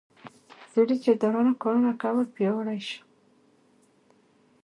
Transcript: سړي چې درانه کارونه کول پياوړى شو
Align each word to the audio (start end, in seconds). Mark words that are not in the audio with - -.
سړي 0.71 0.95
چې 1.03 1.11
درانه 1.21 1.53
کارونه 1.61 1.91
کول 2.01 2.25
پياوړى 2.35 2.79
شو 2.87 2.99